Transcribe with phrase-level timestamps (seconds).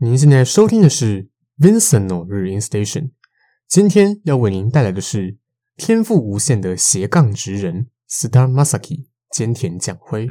[0.00, 1.28] 您现在收听的是
[1.58, 3.10] Vincent の日音 Station，
[3.66, 5.38] 今天要为您带来的是
[5.76, 10.28] 天赋无限的斜杠职人 Star Masaki 兼田将辉。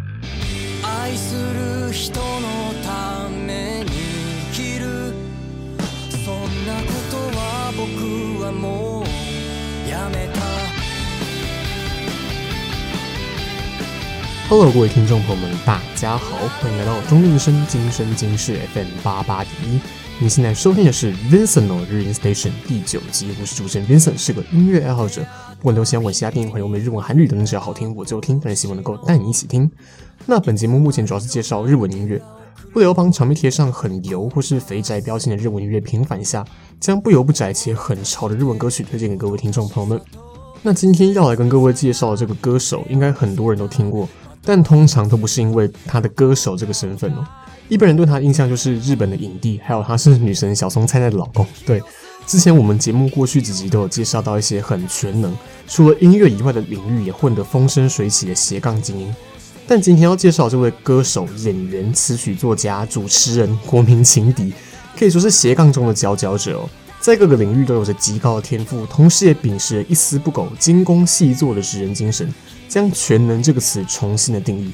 [14.49, 19.77] Hello，各位听众朋友们，大家好，欢迎来到中坜生今生今世 FM 八八点一。
[20.21, 25.21] 你现在收听的是 Vincent 的日音 Station 第九集，我是主持人 Vincent，是个音乐爱好者。
[25.57, 29.69] 不管都喜欢我其他电影、朋友们日文、韩语等等，只要好听我就听，但是希望能够带你一起听。
[30.25, 32.21] 那本节目目前主要是介绍日文音乐，
[32.73, 36.45] 为了要帮场面贴上很油或是肥宅标签的日文音乐平反一下，
[36.79, 39.99] 将不油不宅且很潮的日文歌曲推荐给各位听众朋友们。
[40.61, 44.07] 那今天要来跟各位介绍的这个歌手，应该很多人都听过。
[44.43, 47.25] 但通常都不是因为他的歌手这个身份哦，
[47.69, 51.45] 一般人对他的印象就是日本的影帝，还有他是女神小松菜奈的老公。
[51.65, 51.81] 对，
[52.25, 55.35] 之前我们节目过去几集都有介绍到一些很全能，
[55.67, 59.13] 除了音乐以外的领域也混得风生水起的斜杠精英。
[59.67, 64.53] 但今天要介绍这位歌手、演员、词曲作家、主持人、国民情敌，
[64.97, 66.69] 可以说是斜杠中的佼佼者哦，
[66.99, 72.33] 在各个领域都有着极高的天赋，同时也秉持一丝不苟、精工细作的职人精神。
[72.67, 74.73] 将“全能”这个词重新的定义，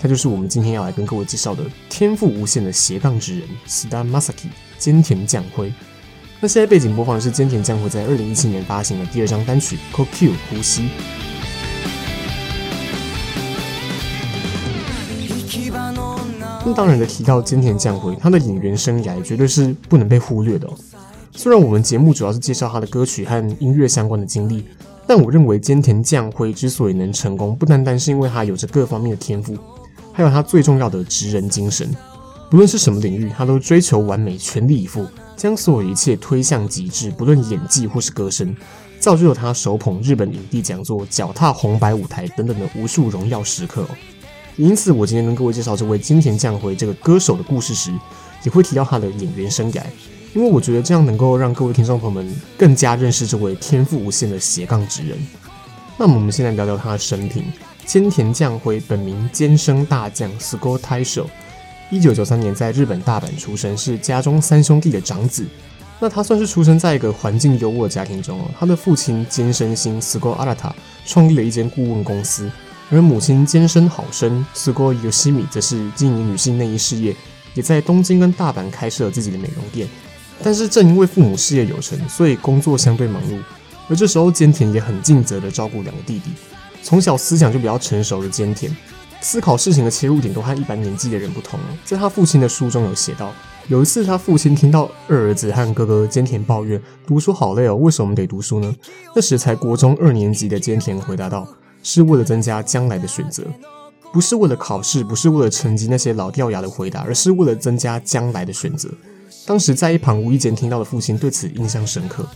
[0.00, 4.46] 他就是我们今天要来跟各位介绍的天赋无限的斜杠职人 Star Masaki
[4.78, 5.74] 菅田将辉。
[6.40, 10.82] 那现在背景播放的是菅田将晖在二零一七年发行的第二张单曲《Kokyu 呼吸》。
[16.66, 20.74] 那当然的提到菅田将晖，他的演员生涯绝对是不能被忽略的哦。
[21.34, 24.64] 虽然我们节目主要是介绍他的歌曲和音乐相关的经历。
[25.06, 29.54] 但我认为菅田将晖之所以能成功，不单单是因为他有着各方面的天赋，
[30.14, 31.94] 还有他最重要的职人精神。
[32.50, 37.10] 不论是什么领域，他都追求完美，全力以赴，将所有一切推向极致。
[37.10, 38.56] 不论演技或是歌声，
[38.98, 43.86] 造就了他手捧日本影帝奖座、脚踏红白舞台等等的无数荣耀时刻。
[44.56, 47.92] 因此，我今天跟各位介绍这位菅田将晖这个歌手的故事时，
[48.42, 49.82] 也会提到他的演员生涯。
[50.34, 55.16] 因为我觉得这样能够让各位听众朋友们更加认识这位天赋无限的斜杠职人。
[55.96, 57.44] 那么，我们现在聊聊他的生平。
[57.86, 61.30] 菅田将晖本名菅生大将 s c o t t i s h o
[61.88, 65.46] 一九九三年在日本大阪出生，是家中三兄弟的长子。
[66.00, 68.50] 那他算是出生在一个环境优渥的家庭中哦。
[68.58, 70.72] 他的父亲兼生新 Sugo Arata
[71.06, 72.50] 创立了一间顾问公司，
[72.90, 77.14] 而母亲兼生好生 Sugo Yoshimi 则是经营女性内衣事业，
[77.54, 79.86] 也在东京跟大阪开设了自己的美容店。
[80.42, 83.38] 但是正因为父母事业有成，所以工作相对忙碌。
[83.88, 86.30] 而这时候，菅田也很尽责地照顾两个弟弟。
[86.82, 88.74] 从小思想就比较成熟的菅田，
[89.20, 91.58] 思考事情的切入点都和一般年纪的人不同。
[91.84, 93.32] 在他父亲的书中有写到，
[93.68, 98.74] 有一次他父亲听到二儿子和哥哥菅田抱怨读书好累哦，为什么得读书呢？
[99.14, 101.46] 那时才国中二年级的菅田回答道
[101.82, 103.44] ：“是为了增加将来的选择，
[104.12, 108.88] 不是为了考试，不是为了成绩那些老掉牙的回答，而是为了增加将来的选择。”
[109.46, 112.26] 当时在一旁无意间听到的父亲对此印象深刻。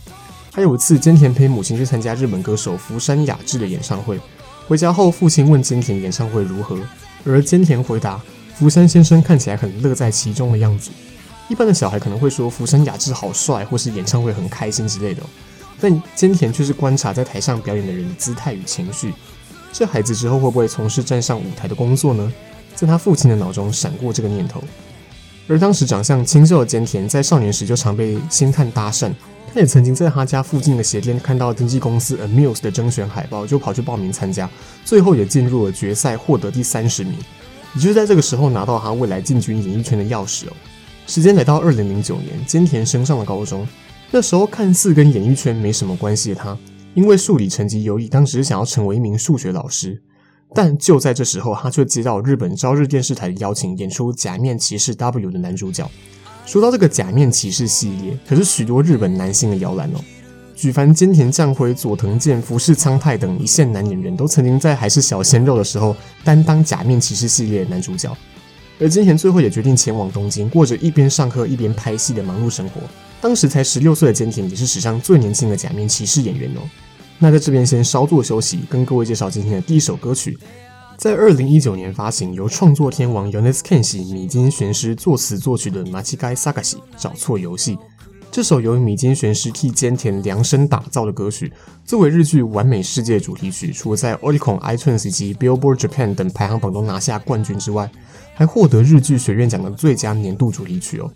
[0.51, 4.19] 还有一次，菅田陪母亲去参加日本歌手福山雅治的演唱会，
[4.67, 6.77] 回家后父亲问菅田演唱会如何，
[7.25, 8.21] 而菅田回答
[8.57, 10.91] ：“福山先生看起来很乐在其中的样子。”
[11.49, 15.23] 一般的小孩可能会说福山雅治好帅，或是演唱会很开心之类的，
[15.79, 19.13] 但菅田却是观察在台上表演的人的姿态与情绪。
[19.71, 22.31] 这孩子之后会不会从事站上舞台的工作呢？
[22.75, 24.63] 在他父亲的脑中闪过这个念头。
[25.49, 29.11] 而当时长相清秀的菅田，在少年时就常被星探搭讪。
[29.51, 34.47] 他也曾经在他家附近的鞋店看到经纪公司 Amuse 的征选海报，就跑去报名参加，
[34.85, 37.15] 最后也进入了决赛，获得第三十名。
[37.73, 40.53] 也就是在这个时候拿到他未来进军演艺圈的钥匙哦。
[41.07, 43.67] 时间来到二零零九年，菅田升上了高中。
[44.11, 46.55] 那时候看似跟演艺圈没什么关系的他，
[46.93, 49.99] 因为数理成绩优异，当时想要成为一名数学老师。
[50.53, 55.89] 但就在这时候，他却接到日本朝日电视台的邀请，演出《假面骑士 W》的男主角。
[56.45, 59.99] 说到这个假面骑士系列，可是许多日本男星的摇篮哦。
[60.55, 68.11] 举凡菅田将晖、佐藤健、福士苍汰等一线男演员，都曾经在还是小鲜肉的时候担当假面骑士系列的男主角。
[68.79, 72.81] 而菅田最后也决定前往东京，过着一边上课一边拍戏的忙碌生活。
[73.21, 76.61] 当时才十六岁的菅田，也是史上最年轻的假面骑士演员哦。
[77.21, 80.37] 那在这边先稍作休息，跟各位介绍今天的第一首歌曲，
[80.97, 87.77] 在二零一九年发行，由创作天王 Yonezu Kenshi 米津玄师作词作曲的《Machigai Sagashi》找错游戏。
[88.31, 91.51] 这首由米津玄师替菅田量身打造的歌曲，
[91.83, 97.91] 作为日剧《完美世界》主题曲，除了在 Oricon、iTunes 以及 Billboard Japan 等排行榜都拿下冠军之外，
[98.33, 101.11] 还获得日剧学院奖的最佳年度主题曲哦。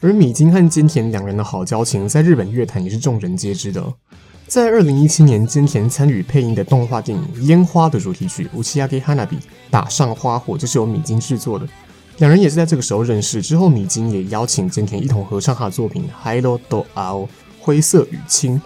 [0.00, 3.82] 而米津和菅田两人的好交情，在日本乐坛也是众人皆知的。
[4.47, 9.25] 在二零一七年，菅田参与配音的动画电影《烟花》的主题曲《打ち上げ花火》
[9.71, 11.67] 打上花火，就是由米津制作的。
[12.17, 16.95] 两人也是在这个时候认识，之后米津也邀请菅田一同合唱他的作品《灰色と青》
[17.59, 18.61] 灰色与青。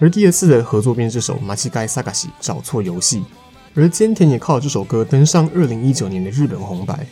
[0.00, 3.22] 而第二次的合作便是这首《间违い探し》找错游戏。
[3.74, 7.06] 而菅田也靠这首歌登上二零一九年的日本红白。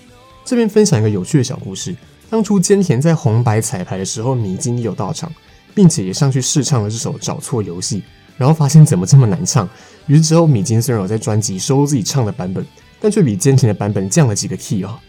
[0.44, 1.94] 这边分享一个有趣的小故事：
[2.28, 5.30] 当初菅田在红白彩排的时候，米津也有到场。
[5.73, 7.99] 并且也上去试唱了这首《找错游戏》，
[8.37, 9.67] 然后发现怎么这么难唱。
[10.07, 12.65] 于是之后，米津虽然有在专辑收录自己唱的版本，
[12.99, 14.99] 但却比先前的版本降了几个 key 啊。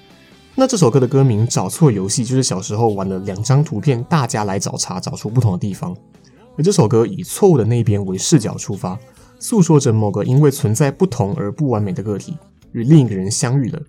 [0.55, 5.97] 那这首歌的歌名《找错游戏》就是小时候玩的两张图片，大家来找茬，找出不同的地方。
[6.59, 8.99] 而这首歌以错误的那一边为视角出发，
[9.39, 12.37] 诉说着某个因为存在不同而不完美的个体
[12.73, 13.81] 与另一个人相遇了，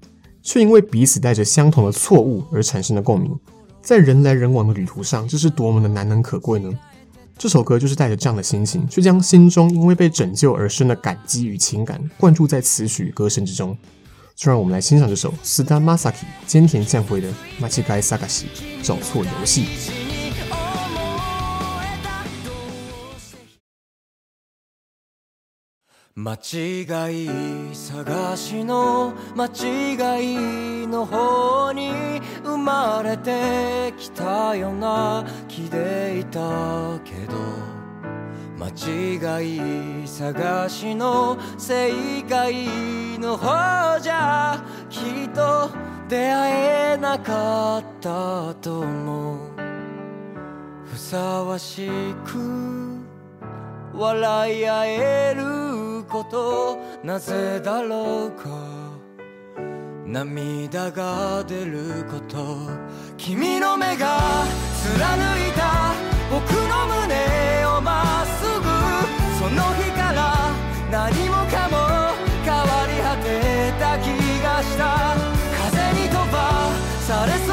[0.41, 3.37] 却因为彼此带着相同的错误而产生了共鸣。
[3.83, 6.71] 在人来人往的旅途上，这是多么的难能可贵呢？
[7.37, 13.77] 这首歌就是带着这样的心情，去将心中因为被拯救而生的感激与情感灌注在词曲歌声之中。
[14.35, 16.13] 就让我们来欣赏这首菅田将晖
[16.47, 17.27] 菅田将晖的
[17.69, 18.45] 《间违い探し
[18.81, 19.65] 找错游戏》。
[26.15, 37.33] 间违い探しの间违いの方に生まれてきたような気でいたけど
[38.59, 42.67] 间违い探しの正解
[43.17, 45.71] の方じゃきっと
[46.07, 46.51] 出会
[46.93, 49.37] えなかったと思う。
[50.85, 51.89] ふさわし
[52.23, 52.83] く
[53.95, 55.62] 笑い合える
[56.13, 58.47] ことなぜだろうか？
[60.05, 62.69] 涙が出ること。
[63.17, 64.19] 君の目が
[64.77, 64.93] 贯
[65.49, 65.95] いた
[66.29, 66.37] 仆
[66.69, 68.63] の胸をまっすぐ。
[69.39, 70.21] その日から
[70.91, 71.77] 何もかも
[72.45, 74.05] 変わり果てた気
[74.43, 75.17] がした。
[75.57, 76.37] 风に飞ば
[77.07, 77.52] されそう。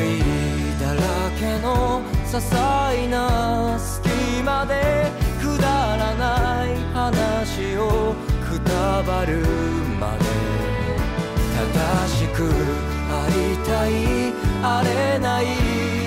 [0.00, 0.22] 入り
[0.80, 1.00] だら
[1.38, 4.08] けの些细な隙
[4.42, 5.10] 间で
[5.40, 7.10] くだらない话
[7.82, 8.14] を
[8.44, 9.38] くたばる
[9.98, 10.24] まで
[11.56, 11.68] 正
[12.16, 12.38] しく
[13.10, 13.90] ありたい
[14.62, 15.44] あれない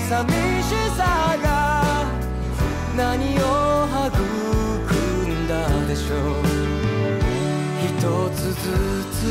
[0.09, 0.31] 寂
[0.63, 0.65] し
[0.95, 1.45] さが
[2.95, 4.21] 何を育
[5.29, 5.51] んだ
[5.87, 6.63] でしょう。
[7.85, 7.89] 一
[8.35, 8.61] つず
[9.11, 9.21] つ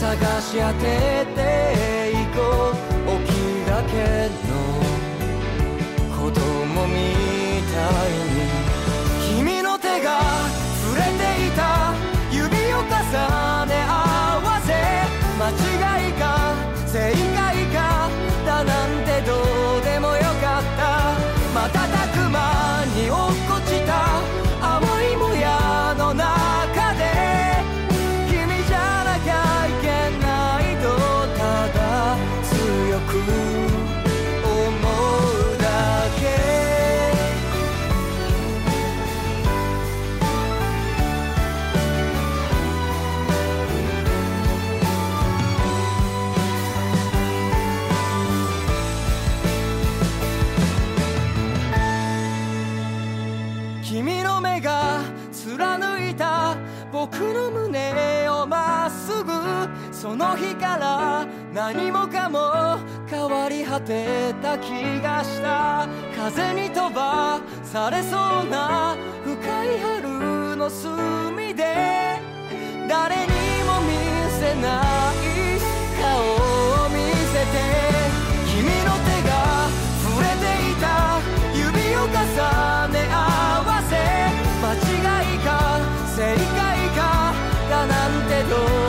[0.00, 1.97] 探し当てて
[60.18, 62.76] の日から何もかも
[63.08, 65.86] 変わり果てた気がした。
[66.16, 69.32] 风に飞ばされそうな深
[69.64, 72.18] い春の隅で。
[72.88, 73.94] 谁にも见
[74.40, 74.82] せな
[75.14, 75.22] い
[76.02, 76.98] 颜を见
[77.32, 77.56] せて。
[78.50, 79.30] 君の手が
[80.02, 81.22] 触れていた。
[81.54, 81.62] 指
[81.94, 82.10] を重
[82.92, 83.14] ね合
[83.64, 83.94] わせ。
[84.60, 85.48] 间违いか
[86.16, 86.98] 正解か
[87.70, 88.87] だなんてどう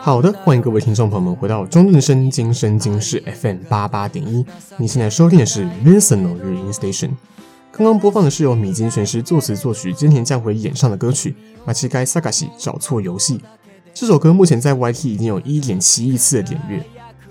[0.00, 4.46] 好的，欢迎各位听众朋友们回到中正生今生今世 FM 八八点一。
[4.76, 7.10] 你现在收听的是 Mizuno 日音 Station。
[7.72, 11.34] 刚刚播放的是由米津玄师作词作曲、菅田将晖演唱的歌曲
[11.72, 13.38] 《间违い探し找错游戏》。
[13.92, 16.80] 这首歌目前在 YT 已经有一点七亿次的点阅。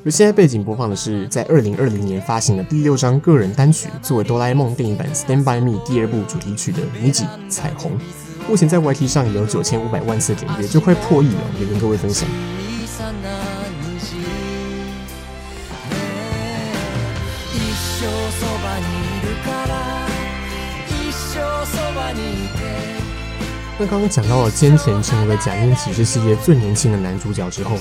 [0.03, 7.11] 而现在背景播放的是在二零二零年发行的第六张个人单曲，作为哆啦 A 梦电影版《Stand by Me》第二部主题曲的《虹
[7.47, 7.91] 彩虹》。
[8.49, 12.27] 目前在 YT 上也有九千五百万次点阅，就快破亿了，也跟各位分享。
[23.81, 27.75] 那刚刚讲到了菅田成为了《假面骑士》系列最年轻的男主角之后，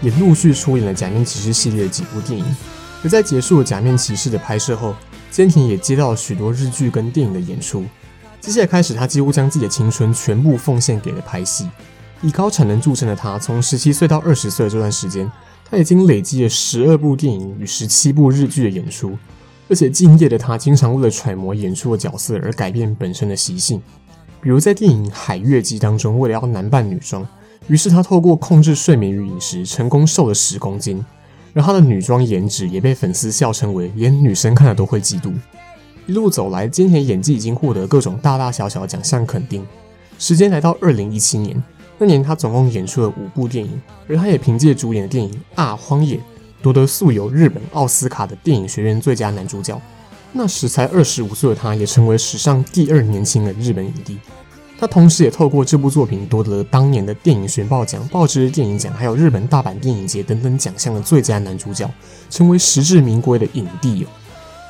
[0.00, 2.56] 也陆续出演了《假面骑士》系列的几部电影。
[3.04, 4.96] 而在结束了《假面骑士》的拍摄后，
[5.30, 7.84] 菅田也接到了许多日剧跟电影的演出。
[8.40, 11.68] 接下来开始，他几乎将自己的青春全部奉献给了拍戏。
[12.22, 15.30] 以高产能著称的他，从十七岁到二十岁这段时间，
[15.70, 19.18] 他已经累积了十二部电影与十七部日剧的演出。
[19.68, 23.82] 而且敬业的他，经常为了揣摩演出的角色而改变本身的习性。
[24.42, 27.24] 比如在电影《海月姬》当中，为了要男扮女装，
[27.68, 31.02] 于是他透过控制睡眠与饮食，成功瘦了十公斤。
[31.54, 35.32] 而他的女装颜值也被粉丝笑称为连女生看了都会嫉妒。
[36.08, 39.64] 一路走来，菅田演技已经获得各种大大小小的奖项肯定。
[40.18, 41.62] 时间来到二零一七年，
[41.98, 46.16] 那年他总共演出了五部电影，而他也凭借主演的电影《啊荒野》
[46.60, 49.80] 夺得素有日本奥斯卡的电影学院最佳男主角。
[50.32, 54.18] 那时才二十五岁的他，也成为史上第二年轻的日本影帝。
[54.78, 61.88] 他同时也透过这部作品夺得了当年的电影选报奖、报纸电影奖，还有日本大阪电影节等等奖项的最佳男主角，
[62.28, 64.08] 成为实至名归的影帝哦。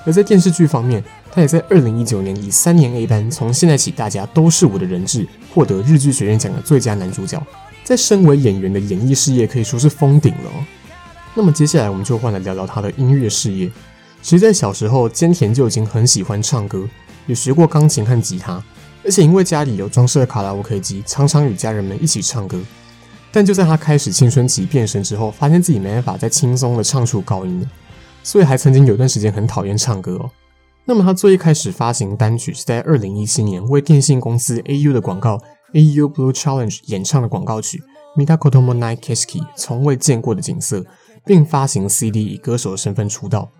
[0.04, 7.42] 而在电视剧方面，他也在二零一九年以三年 A 班，从现在起大家都是我的人质，获得日剧学院奖的最佳男主角。
[7.82, 10.64] 在身为演员的演艺事业可以说是封顶了哦。
[11.34, 13.70] 那么接下来我们就换来聊聊他的音乐事业。
[14.21, 16.87] 其实，在小时候，菅田就已经很喜欢唱歌，
[17.27, 18.61] 也学过钢琴和吉他，
[19.05, 22.59] 而且因为家里有装设卡拉 OK 机，常常与家人们一起唱歌。
[23.31, 27.69] 但就在他开始青春期变声之后，发现自己没办法再轻松的唱出高音了，
[28.23, 30.31] 所以还曾经有段时间很讨厌唱歌哦。
[30.85, 35.39] 那么他最一开始发行单曲是在二零一七年为电信公司 AU 的广告
[35.73, 37.83] AU Blue Challenge 演唱的广告曲《
[38.17, 40.85] 见たこともない景色》从未见过的景色，
[41.25, 43.51] 并发行 CD 以歌手的身份出道。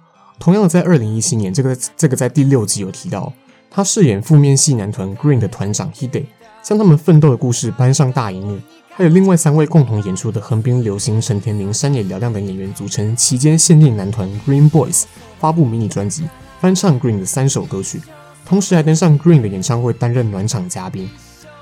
[0.42, 3.32] 同样，在二零一七年，这个这个在第六集有提到，
[3.70, 6.25] 他饰演负面系男团 Green 的团长 Hide，
[6.64, 8.58] 将他们奋斗的故事搬上大荧幕。
[8.90, 15.04] 还有另外三位共同演出的横滨流星、陈田林、山野亮亮等演员组成期间限定男团 Green Boys，
[15.38, 16.25] 发布迷你专辑。
[16.61, 18.02] 翻唱 Green 的三首歌曲，
[18.44, 21.08] 同时还登上 Green 的演唱会担任暖场嘉宾。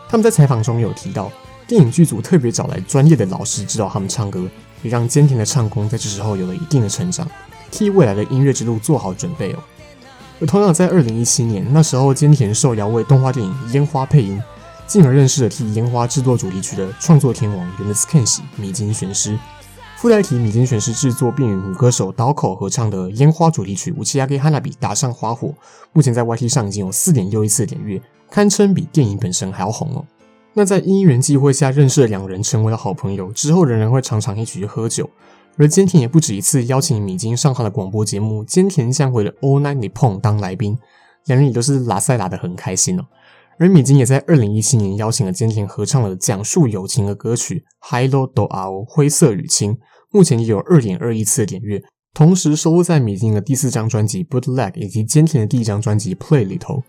[0.08, 1.30] 他们在采访中有提到，
[1.66, 4.48] 电影剧组特别找来专业的老师指导他们唱歌，
[4.80, 7.28] 也让坚田的唱功在这时候有了一定的成长，
[7.70, 9.58] 替未来的音乐之路做好准备哦。
[10.40, 14.42] 而同样在二零一七年，那时候菅田受邀为动画电影《烟花》配音，
[14.86, 19.38] 进而认识了替《烟花》制作主题曲的创作天王米津玄师米津玄师。
[19.98, 25.52] 附带提，米津玄师制作并与女歌手岛口合唱的《烟花》主题曲《打ち上げ花火》打上花火，
[25.92, 28.00] 目前在 YT 上已经有四点六亿次点阅，
[28.30, 30.06] 堪称比电影本身还要红哦。
[30.54, 35.08] 那在因缘际会下认识的两人成为了好朋友，之后仍然会常常一起去喝酒。
[35.60, 40.78] 而菅田也不止一次邀请米津上他的广播节目《菅田将晖的 All Night Nippon》当来宾，
[41.26, 43.04] 两人也都是拉赛拉的很开心哦。
[43.58, 49.74] 而米津也在二零一七年邀请了菅田合唱了讲述友情的歌曲《灰色と青灰色与青》。
[50.10, 51.82] 目前也有二点二亿次的点阅，
[52.14, 56.82] 同时收录在米津的第四张专辑《Bootleg》以及菅田的第一张专辑《Play》里头。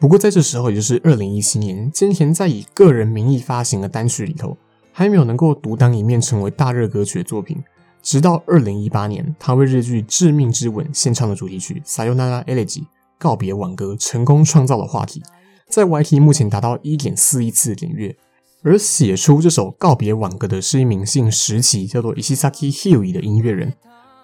[0.00, 4.56] 不过在这时候，也就是二零一七年，菅田在以个人名义发行的单曲里头，
[4.92, 7.62] 还没有能够独当一面成为大热歌曲的作品。
[8.04, 12.80] 直到二零一八年，他为日剧《致命之吻》献唱的主题曲《Sayonara Elegy》
[13.18, 15.22] 告别挽歌，成功创造了话题，
[15.70, 18.14] 在 YT 目前达到一点四亿次的点阅。
[18.62, 23.72] 而写出这首告别挽歌的是一名姓石崎，叫做 Ishizaki Hyui 的音乐人。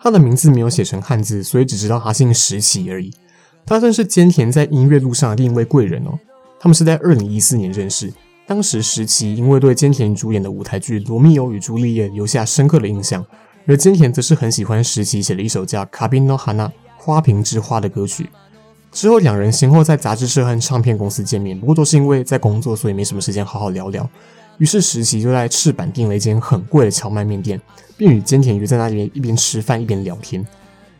[0.02, 3.12] 他的名字没有写成汉字，所以只知道他姓石崎而已。
[3.64, 6.18] 他算是菅田在音乐路上的另一位贵人哦。
[6.58, 8.12] 他们是在二零一四年认识，
[8.46, 13.24] 当时石崎因为对菅田主演的舞台剧《罗密欧与朱丽叶》留下深刻的印象，
[13.66, 18.28] 而菅田则是很喜欢石崎写的一首叫《Kabi no Hana》花瓶之花的歌曲。
[18.90, 24.08] 之后，两人先后在杂志社和唱片公司见面，不过都是因为在工作，所以没什么时间好好聊聊。
[24.58, 27.60] 于是，石崎就在赤坂订了一间很贵的荞麦面店，
[27.96, 30.44] 并与菅田约在那里一边吃饭一边聊天。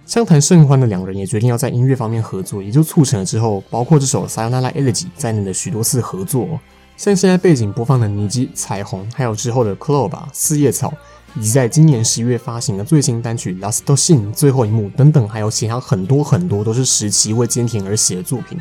[0.06, 6.58] 相谈甚欢的两人也决定要在音乐方面合作，也就促成了之后包括这首《Sayonara Elegy》在内的许多次合作。
[6.96, 10.88] 像现在背景播放的《尼基》、《彩虹》，还有之后的《Clover》、《四叶草》，
[11.36, 18.58] 以及在今年十一月发行的最新单曲《Last Scene》最后一幕等等，还有其他很多很多都是石崎为坚田而写的作品。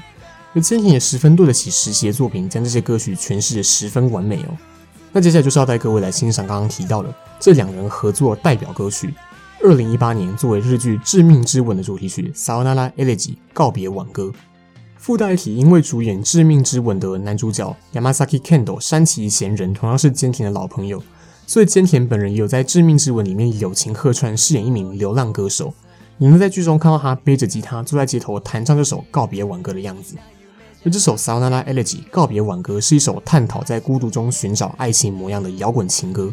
[0.54, 4.58] 而坚田也十分对得起石崎的作品，将这些歌曲诠释得十分完美哦。
[5.12, 9.14] 那接下来就是要带各位来欣赏刚刚提到的这两人合作代表歌曲，
[9.64, 14.32] 二零一八年作为日剧《致命之吻》的主题曲《Sayonara Elegy》告别挽歌。
[14.98, 21.02] 附带一提，因为主演《致命之吻》的男主角 Yamasaki Kendo 山崎贤人同样是坚田的老朋友，
[21.50, 25.74] 所以菅田本人也有在《致命之吻》里面友情客串，饰演一名流浪歌手。
[26.20, 30.14] 你能在剧中看到他背着吉他坐在街头弹唱这首告别挽歌的样子。
[30.84, 36.32] 而这首《Sayonara Elegy》告别挽歌是一首探讨在孤独中寻找爱情模样的摇滚情歌，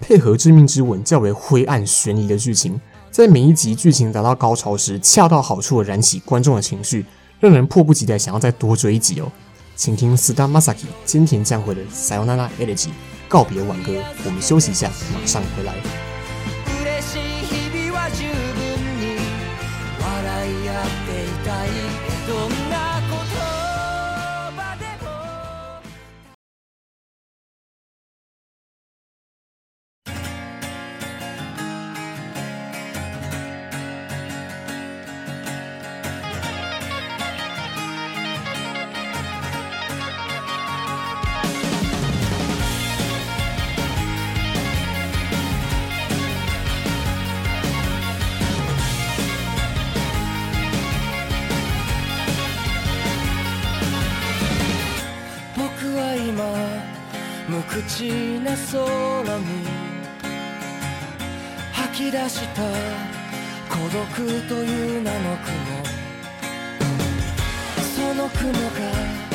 [0.00, 2.80] 配合《致命之吻》较为灰暗悬疑的剧情，
[3.12, 7.06] 在每一集剧情达到高潮时，恰到好处的燃起观众的情绪。
[7.38, 9.30] 让人迫不及待想要再多追一集哦，
[9.76, 12.88] 请听须田正纪菅田将晖的《Sayonara Elegy》
[13.28, 13.92] 告别挽歌。
[14.24, 16.05] 我们休息一下，马上回来。
[62.10, 62.62] 出した
[63.68, 64.06] 孤独
[64.48, 65.46] という名の雲。
[67.96, 69.25] その雲が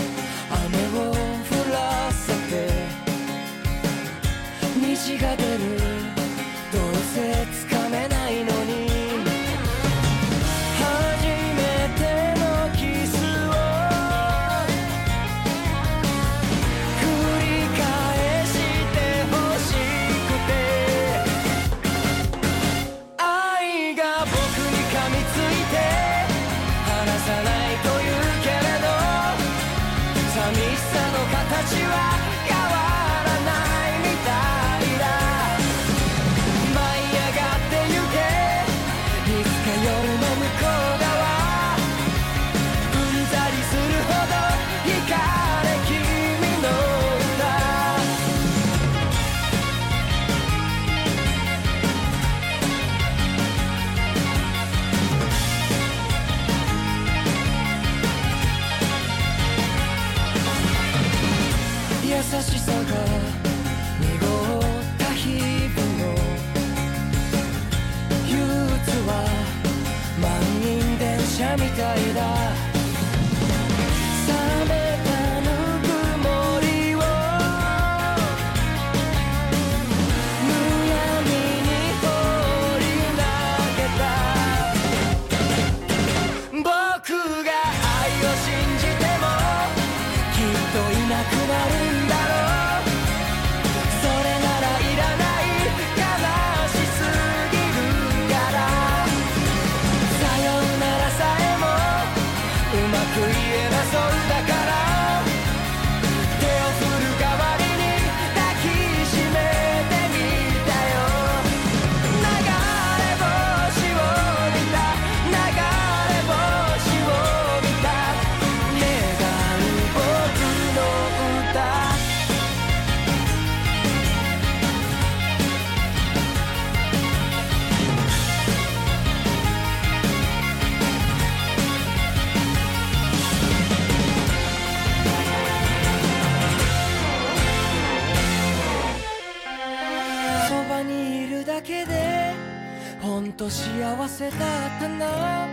[143.41, 144.39] と幸せだっ
[144.79, 145.47] たな。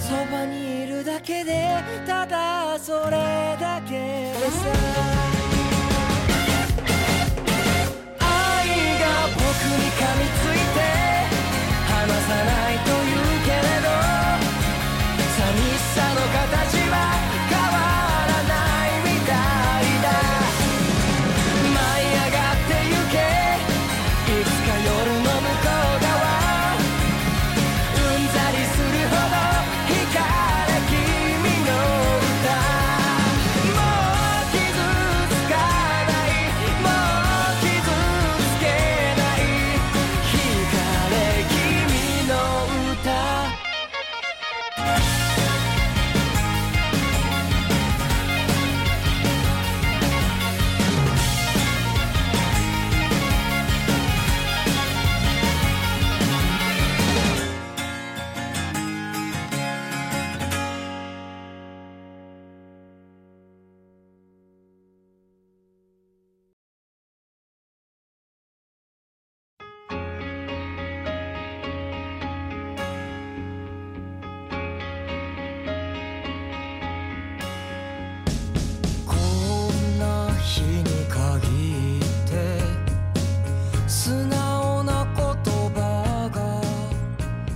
[0.00, 1.68] そばにいるだけで
[2.04, 4.66] ただそれだけでさ。
[8.18, 8.66] 愛
[8.98, 10.80] が僕に噛みついて
[11.86, 12.91] 離さないと。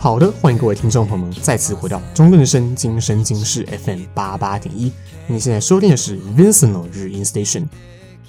[0.05, 4.91] 好的，欢迎各位听众朋友们再次回到中正生今生今世 FM 八八点一。
[5.27, 7.67] 你现在收听的是 Vincent 日音 Station。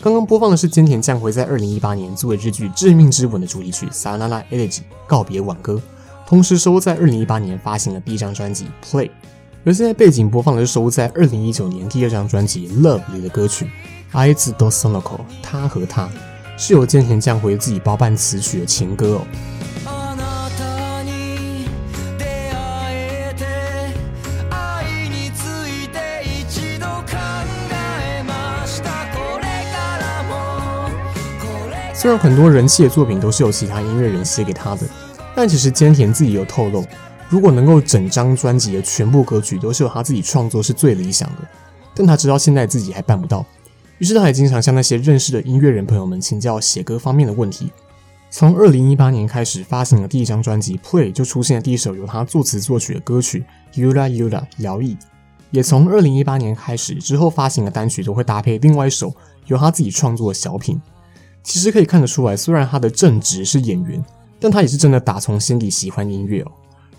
[0.00, 5.80] 刚刚播放的是菅田将晖在二零一八年作为日剧《致命之吻》的主题曲《Sayonara Elegy》告别挽歌，
[6.26, 9.06] 同时收录在二零一八年发行的第一张专辑《Play》。
[9.64, 13.64] 而现在背景播放的是收录在二零一九年第二张专辑《Love》里的歌曲《
[14.10, 15.08] 爱とその子》，
[15.40, 16.08] 他和她
[16.58, 19.26] 是由菅田将晖自己包办词曲的情歌哦。
[32.07, 34.87] 虽然很多人气的作品都是由其他音乐人写给他的，
[35.35, 36.85] 但其实菅田自己有透露，
[37.27, 41.45] 如果能够整张专辑的全部歌曲都是由他自己创作是最理想的。
[41.93, 43.45] 但他知道现在自己还办不到，
[43.97, 47.73] 于是他也经常向那些认识的音乐人朋友们请教写歌方面的问题。
[48.29, 53.43] 从二零一八年开始发行的第一张专辑《Play》就出现了第一首由他作词作曲的歌曲
[53.77, 54.95] 《Yura Yura 摇曳》，
[55.51, 59.13] 也从二零一八年开始之后发行的单曲都会搭配另外一首
[59.47, 60.81] 由他自己创作的小品。
[61.47, 64.03] 其实可以看得出来，虽然他的正职是演员，
[64.37, 66.51] 但他也是真的打从心底喜欢音乐哦。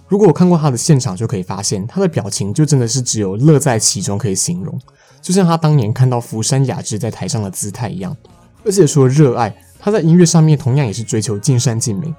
[0.08, 4.80] 如果我看过他的现场，就可以发现他的表情就真的是只有乐在其中可以形容，
[5.20, 8.16] 就像他当年看到福山雅治在台上的姿态一样。
[8.64, 12.14] 而且说热爱，他在音乐上面同样也是追求尽善尽美。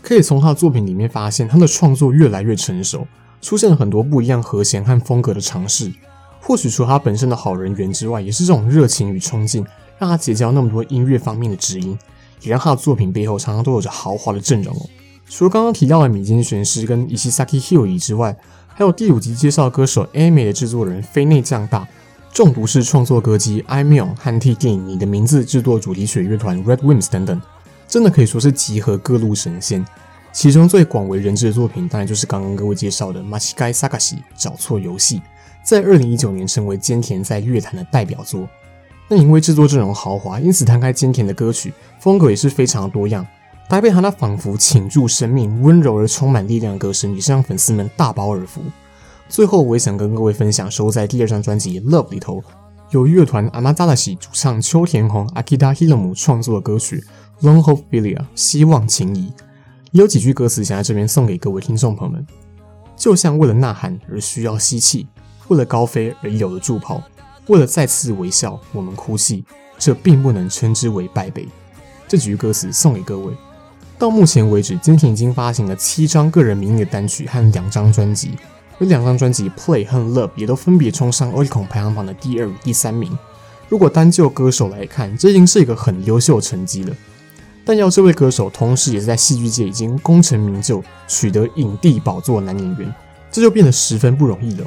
[0.00, 3.04] 可以从他的作品里面发现，他的创作越来越成熟，
[3.40, 5.92] 出现了很多不一样和弦和风格的尝试。
[6.40, 9.66] 或许除他本身的好人缘之外，也是这种热情与冲劲。
[10.02, 11.96] 让他结交那么多音乐方面的知音，
[12.40, 14.82] 也让他的作品背后常常都有着豪华的阵容哦。
[15.28, 18.36] 除了刚刚提到的米津玄师跟伊西萨基 Hiroe 之外，
[18.66, 21.86] 还有第五集介绍歌手 Aimer 的制作人飞内将大，
[22.32, 27.40] 中毒式创作歌姬 Aimyon 和替电影《你的名字》制作主题曲乐团 Red Wimps 等等，
[27.86, 29.86] 真的可以说是集合各路神仙。
[30.32, 35.22] 其中最广为人知的作品，当然就是刚刚各位介绍的《Machikai Sakashi》找错游戏，
[35.64, 38.48] 在二零一九年成为菅田在乐坛的代表作。
[39.14, 41.70] 那因为制作阵容豪华，因此摊开菅田的歌曲
[42.00, 43.26] 风格也是非常多样，
[43.68, 48.62] 搭配他那仿佛倾注生命、温柔而充满力量的歌声，也是让粉丝们大饱耳福。
[49.28, 52.42] 最后，我也想跟各位分享收在第二张专辑《Love》里头，
[52.92, 57.04] 由乐团阿玛扎拉西主唱秋田红 Akita Hiromu 创作的歌曲
[57.46, 59.30] 《Long Hope Philia》希望情谊，
[59.90, 62.26] 也有几句歌词想在这边送给各位听众朋友们：
[62.96, 65.06] 就像为了呐喊而需要吸气，
[65.48, 67.02] 为了高飞而有了助跑。
[67.48, 69.44] 为了再次微笑，我们哭泣，
[69.78, 71.48] 这并不能称之为败北。
[72.06, 73.32] 这几句歌词送给各位。
[73.98, 78.32] 到目前为止，菅田已经发行了七张个人名义的单曲和两张专辑，
[78.78, 83.16] 而两张专辑《Play》和《Love》也都分别冲上 Oricon 排行榜的第二与第三名。
[83.68, 86.94] 如果单就歌手来看，这已经是一个很优秀的成绩了。
[87.64, 92.94] 但要这位歌手同时也是在戏剧界已经功成名就、取得影帝宝座的男演员，
[93.30, 94.66] 这就变得十分不容易了。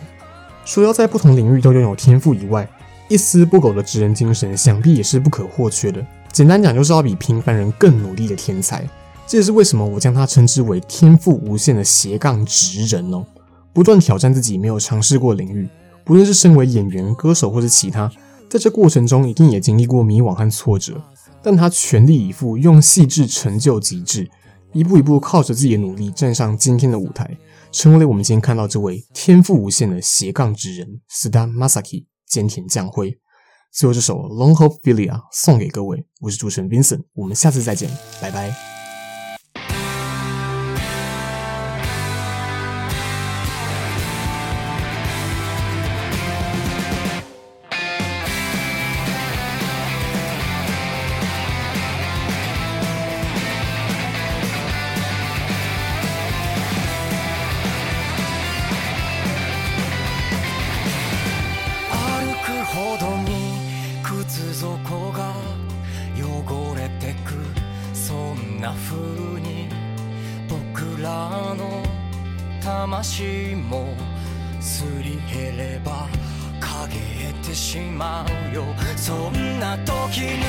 [0.66, 2.68] 除了要在不同领域都拥有天赋以外，
[3.08, 6.06] 一丝不苟的职人精神想必也是不可或缺的。
[6.32, 8.84] 简单讲，就是要比平凡人更努力的天才。
[9.28, 13.24] 这也是为什么我将他称之为天赋无限的斜杠职人哦。
[13.74, 15.70] 不断挑战自己没有尝试过领域，
[16.04, 18.12] 不论是身为演员、歌手或是其他，
[18.50, 21.02] 在这过程中一定也经历过迷惘和挫折，
[21.44, 24.30] 但他全力以赴，用细致成就极致，
[24.76, 27.38] 一步一步靠着自己的努力站上今天的舞台。
[27.72, 33.18] 成为了我们今天看到这位天赋无限的斜杠之人，Stan Masaki 坚田将辉。
[33.74, 37.90] 最后这首《Long Hope Philia》送给各位，我是主持人 Vincent，我们下次再见，
[38.22, 38.75] 拜拜。
[77.96, 78.66] まうよ。
[78.96, 80.45] そんな時に。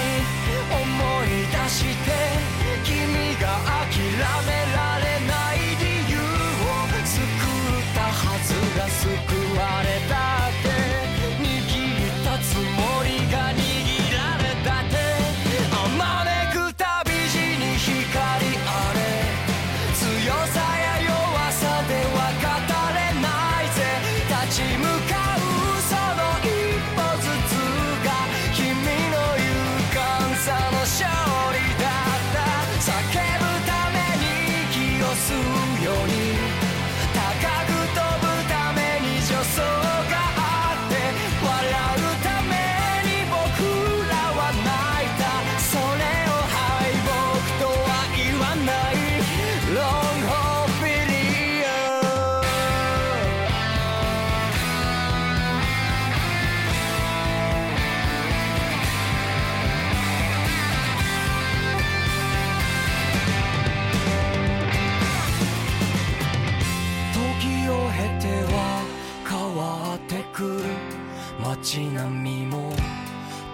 [71.67, 72.73] 街並みも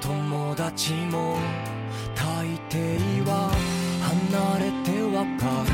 [0.03, 1.39] 友達も
[2.15, 3.51] 大抵は
[4.03, 5.73] 離れてわかる。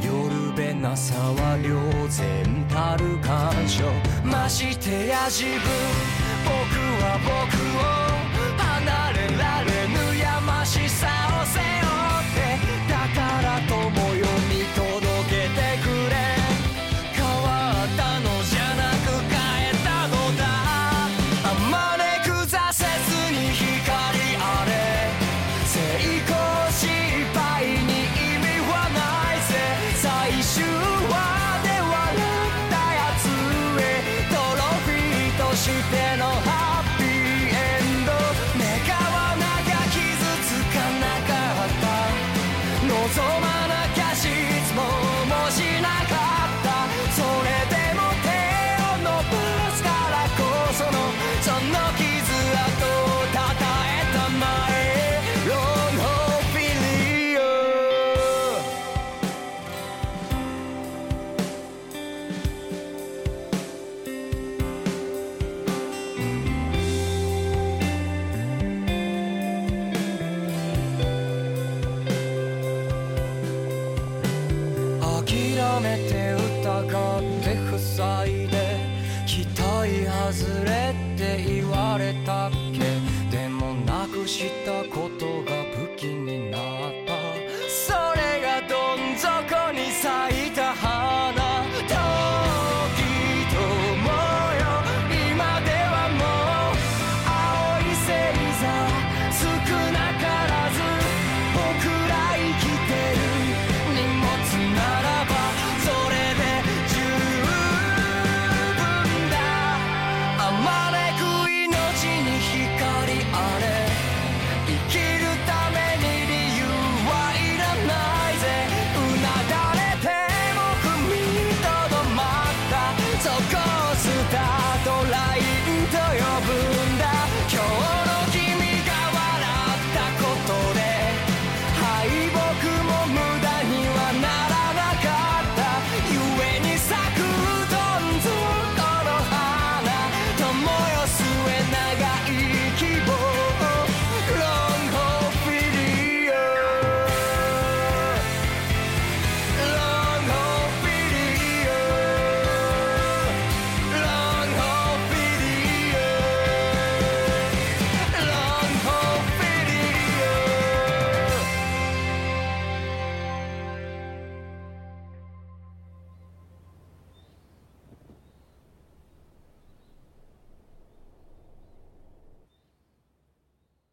[0.00, 1.76] 夜べなさは両
[2.08, 3.84] 然たる感情。
[4.24, 5.60] ましてや自分
[6.48, 6.56] 僕
[7.04, 7.36] は僕
[7.76, 7.84] を
[8.56, 9.77] 離れられ